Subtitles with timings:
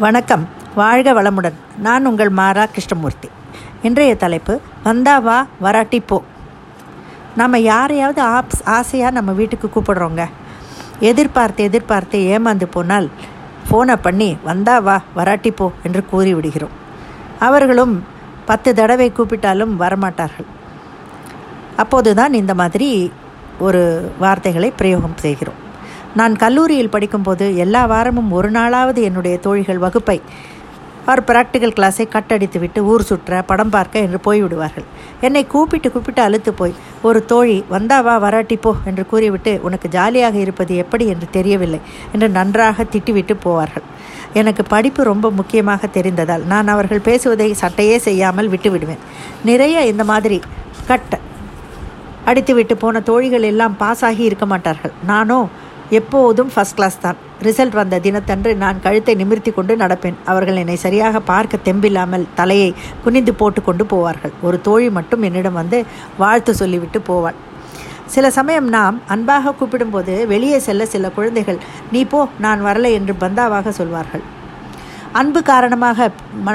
[0.00, 0.48] வணக்கம்.
[0.74, 1.54] வாழ்க வளமுடன்.
[1.78, 3.28] நான் உங்கள் மாரா கிருஷ்ணமூர்த்தி.
[3.82, 6.22] இன்றைய தலைப்பு வந்தா வா வராட்டி போ.
[7.36, 10.24] நம்ம யாரையாவது ஆப்ஸ் ஆசையாக நம்ம வீட்டுக்கு கூப்பிடுறோங்க.
[11.00, 13.10] எதிர்பார்த்து எதிர்பார்த்து ஏமாந்து போனால்
[13.70, 16.76] ஃபோனை பண்ணி வந்தா வா வராட்டி போ என்று கூறி விடுகிறோம்
[17.38, 18.04] அவர்களும்
[18.44, 20.50] பத்து தடவை கூப்பிட்டாலும் வரமாட்டார்கள்.
[21.76, 23.12] அப்போதுதான் இந்த மாதிரி
[23.58, 25.66] ஒரு வார்த்தைகளை பிரயோகம் செய்கிறோம்.
[26.18, 30.18] நான் கல்லூரியில் படிக்கும்போது எல்லா வாரமும் ஒரு நாளாவது என்னுடைய தோழிகள் வகுப்பை
[31.04, 34.86] அவர் ப்ராக்டிக்கல் கிளாஸை கட்டடித்து விட்டு ஊர் சுற்ற படம் பார்க்க என்று போய்விடுவார்கள்.
[35.26, 36.74] என்னை கூப்பிட்டு கூப்பிட்டு அழுத்து போய்
[37.08, 41.80] ஒரு தோழி வந்தாவா வராட்டி போ என்று கூறிவிட்டு உனக்கு ஜாலியாக இருப்பது எப்படி என்று தெரியவில்லை
[42.14, 43.86] என்று நன்றாக திட்டிவிட்டு போவார்கள்.
[44.40, 49.02] எனக்கு படிப்பு ரொம்ப முக்கியமாக தெரிந்ததால் நான் அவர்கள் பேசுவதை சட்டையே செய்யாமல் விட்டுவிடுவேன்.
[49.50, 50.38] நிறைய இந்த மாதிரி
[50.90, 51.14] கட்ட
[52.30, 54.94] அடித்துவிட்டு போன தோழிகள் எல்லாம் பாஸ் ஆகி இருக்க மாட்டார்கள்.
[55.12, 55.38] நானோ
[55.98, 57.18] எப்போதும் ஃபஸ்ட் கிளாஸ் தான்.
[57.46, 60.16] ரிசல்ட் வந்த தினத்தன்று நான் கழுத்தை நிமிர்த்தி கொண்டு நடப்பேன்.
[60.30, 62.70] அவர்கள் என்னை சரியாக பார்க்க தெம்பில்லாமல் தலையை
[63.04, 64.34] குனிந்து போட்டுக்கொண்டு போவார்கள்.
[64.46, 65.78] ஒரு தோழி மட்டும் என்னிடம் வந்து
[66.22, 67.38] வாழ்த்து சொல்லிவிட்டு போவாள்.
[68.14, 71.62] சில சமயம் நாம் அன்பாக கூப்பிடும்போது வெளியே செல்ல சில குழந்தைகள்
[71.94, 74.24] நீ போ நான் வரலை என்று பந்தாவாக சொல்வார்கள்.
[75.20, 76.08] அன்பு காரணமாக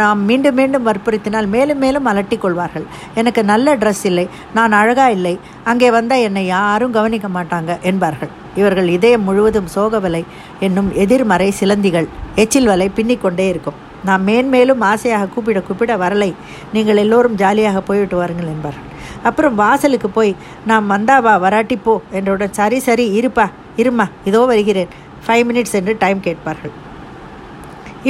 [0.03, 2.85] நாம் மீண்டும் மீண்டும் வற்புறுத்தினால் மேலும் மேலும் அலட்டி கொள்வார்கள்.
[3.21, 4.27] எனக்கு நல்ல ட்ரெஸ் இல்லை
[4.59, 5.35] நான் அழகா இல்லை
[5.71, 8.33] அங்கே வந்தால் என்னை யாரும் கவனிக்க மாட்டாங்க என்பார்கள்.
[8.59, 10.23] இவர்கள் இதயம் முழுவதும் சோகவலை
[10.67, 12.07] என்னும் எதிர்மறை சிலந்திகள்
[12.43, 13.77] எச்சில் வலை பின்னிக்கொண்டே இருக்கும்.
[14.07, 16.31] நாம் மேன்மேலும் ஆசையாக கூப்பிட கூப்பிட வரலை.
[16.75, 18.89] நீங்கள் எல்லோரும் ஜாலியாக போய்விட்டு வாருங்கள் என்பார்கள்
[19.27, 20.31] அப்புறம் வாசலுக்கு போய்
[20.69, 23.45] நாம் வந்தாவா வராட்டி போ என்றவுடன் சரி சரி இருப்பா
[23.81, 24.91] இருமா இதோ வருகிறேன்.
[25.25, 26.73] ஃபைவ் மினிட்ஸ் என்று டைம் கேட்பார்கள்.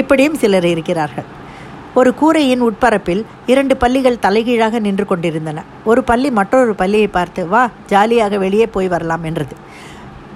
[0.01, 1.27] இப்படியும் சிலர் இருக்கிறார்கள்.
[1.99, 5.63] ஒரு கூரையின் உட்பரப்பில் இரண்டு பள்ளிகள் தலைகீழாக நின்று கொண்டிருந்தன.
[5.89, 9.55] ஒரு பள்ளி மற்றொரு பள்ளியை பார்த்து வா ஜாலியாக வெளியே போய் வரலாம் என்றது.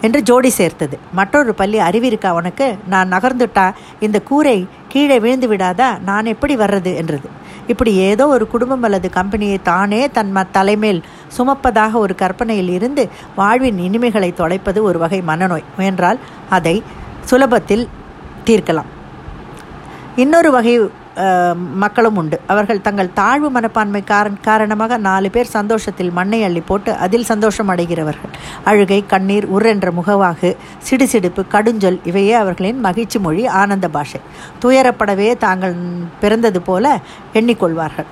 [0.01, 0.99] என்று ஜோடி சேர்த்தது.
[1.13, 2.75] மற்றொரு பள்ளி அறிவிருக்கா உனக்கு?
[2.87, 3.73] நான் நகர்ந்துட்டா?
[3.99, 5.99] இந்த கூரை கீழே விழுந்து விடாதா?
[5.99, 6.95] நான் எப்படி வர்றது?
[6.95, 7.29] என்றது.
[7.67, 11.03] இப்படி ஏதோ ஒரு குடும்பம் அல்லது கம்பெனியை தானே தன் ம தலைமேல்
[11.37, 15.63] சுமப்பதாக ஒரு கற்பனையில் இருந்து வாழ்வின் இனிமைகளை தொலைப்பது ஒரு வகை மனநோய்.
[15.77, 16.19] முயன்றால்
[16.49, 16.83] அதை
[17.29, 17.87] சுலபத்தில்
[18.45, 18.89] தீர்க்கலாம்.
[20.15, 20.79] இன்னொரு வகை
[21.83, 22.37] மக்களும் உண்டு.
[22.47, 28.33] அவர்கள் தங்கள் தாழ்வு மனப்பான்மை காரண காரணமாக நாலு பேர் சந்தோஷத்தில் மண்ணை அள்ளி போட்டு அதில் சந்தோஷம் அடைகிறவர்கள்.
[28.63, 30.51] அழுகை கண்ணீர் உரென்ற முகவாகு
[30.89, 34.21] சிடுசிடுப்பு கடுஞ்சொல் இவையே அவர்களின் மகிழ்ச்சி மொழி ஆனந்த பாஷை.
[34.61, 35.75] துயரப்படவே தாங்கள்
[36.19, 36.99] பிறந்தது போல
[37.33, 38.09] எண்ணிக்கொள்வார்கள்.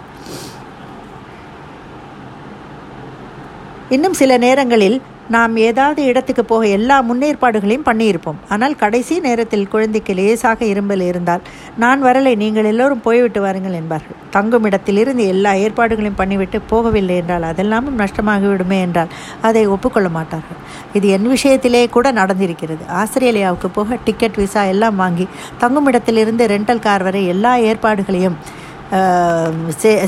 [3.90, 5.02] இன்னும் சில நேரங்களில்
[5.34, 8.40] நாம் ஏதாவது இடத்துக்கு போக எல்லா முன்னேற்பாடுகளையும் பண்ணியிருப்போம்.
[8.54, 11.46] ஆனால் கடைசி நேரத்தில் குழந்தைக்கு லேசாக இரும்பல் இருந்தால்
[11.84, 14.20] நான் வரலை நீங்கள் எல்லோரும் போய்விட்டு வாருங்கள் என்பார்கள்.
[14.36, 19.14] தங்கும் இடத்திலிருந்து எல்லா ஏற்பாடுகளையும் பண்ணிவிட்டு போகவில்லை என்றால் அதெல்லாமும் நஷ்டமாகிவிடுமே என்றால்
[19.50, 20.60] அதை ஒப்புக்கொள்ள மாட்டார்கள்.
[21.00, 22.84] இது என் விஷயத்திலே கூட நடந்திருக்கிறது.
[23.02, 25.28] ஆஸ்திரேலியாவுக்கு போக டிக்கெட் விசா எல்லாம் வாங்கி
[25.64, 28.40] தங்கும் இடத்திலிருந்து ரெண்டல் கார் வரை எல்லா ஏற்பாடுகளையும்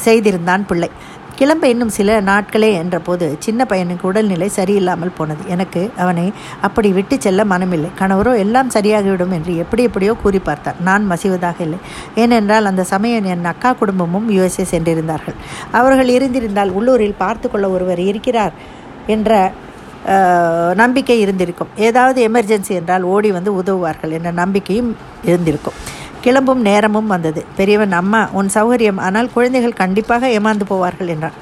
[0.07, 0.89] செய்திருந்தான் பிள்ளை.
[1.39, 5.41] கிளம்ப இன்னும் சில நாட்களே என்றபோது சின்ன பையனுக்கு உடல்நிலை சரியில்லாமல் போனது.
[5.53, 6.23] எனக்கு அவனை
[6.67, 7.89] அப்படி விட்டு செல்ல மனமில்லை.
[7.99, 10.79] கணவரோ எல்லாம் சரியாகிவிடும் என்று எப்படி எப்படியோ கூறி பார்த்தார்.
[10.87, 11.79] நான் மசிவதாக இல்லை.
[12.23, 15.37] ஏனென்றால் அந்த சமயம் என் அக்கா குடும்பமும் யுஎஸ்ஏ சென்றிருந்தார்கள்.
[15.81, 18.55] அவர்கள் இருந்திருந்தால் உள்ளூரில் பார்த்து கொள்ள ஒருவர் இருக்கிறார்
[19.15, 19.31] என்ற
[20.81, 21.71] நம்பிக்கை இருந்திருக்கும்.
[21.87, 24.91] ஏதாவது எமர்ஜென்சி என்றால் ஓடி வந்து உதவுவார்கள் என்ற நம்பிக்கையும்
[25.29, 25.79] இருந்திருக்கும்.
[26.27, 27.41] கிளம்பும் நேரமும் வந்தது.
[27.57, 29.01] பெரியவன் அம்மா உன் சௌகரியம்.
[29.07, 31.37] ஆனால் குழந்தைகள் கண்டிப்பாக ஏமாந்து போவார்கள் என்றான்.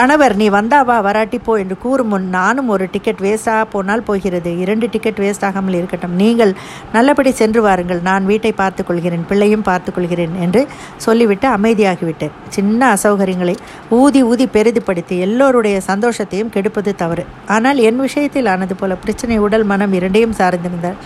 [0.00, 0.94] கணவர் நீ வந்தாவா?
[1.06, 4.50] வராட்டி போ என்று கூறும் முன் நானும் ஒரு டிக்கெட் வேஸ்டாக போனால் போகிறது.
[4.62, 6.14] இரண்டு டிக்கெட் வேஸ்ட் ஆகாமல் இருக்கட்டும்.
[6.20, 6.52] நீங்கள்
[6.94, 8.00] நல்லபடி சென்று வாருங்கள்.
[8.08, 9.24] நான் வீட்டை பார்த்து கொள்கிறேன்.
[9.30, 10.60] பிள்ளையும் பார்த்து கொள்கிறேன் என்று
[11.06, 13.56] சொல்லிவிட்டு அமைதியாகிவிட்டேன் சின்ன அசௌகரியங்களை
[13.98, 17.26] ஊதி ஊதி பெரிதுபடுத்தி எல்லோருடைய சந்தோஷத்தையும் கெடுப்பது தவறு.
[17.56, 20.98] ஆனால் என் விஷயத்தில் ஆனது போல பிரச்சனை உடல் மனம் இரண்டையும் சார்ந்திருந்தார்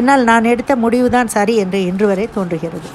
[0.00, 2.90] என்னால் நான் எடுத்த முடிவுதான் சரி என்று இன்று வரை தோன்றுகிறது.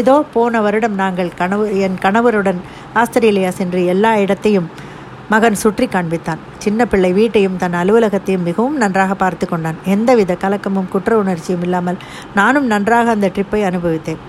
[0.00, 2.62] இதோ போன வருடம் நாங்கள் கணவர் என் கணவருடன்
[3.00, 4.70] ஆஸ்திரேலியா சென்று எல்லா இடத்தையும்
[5.32, 6.40] மகன் சுற்றி காண்பித்தான்.
[6.64, 9.78] சின்ன பிள்ளை வீட்டையும் தன் அலுவலகத்தையும் மிகவும் நன்றாக பார்த்து கொண்டான்.
[9.84, 11.98] எந்தவித கலக்கமும் குற்ற உணர்ச்சியும் இல்லாமல்
[12.34, 14.22] நானும் நன்றாக அந்த ட்ரிப்பை அனுபவித்தேன்.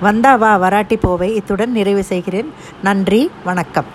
[0.00, 1.34] வந்தா வா வராட்டி போவை.
[1.34, 2.50] இத்துடன் நிறைவு செய்கிறேன்.
[2.82, 3.88] நன்றி வணக்கம்.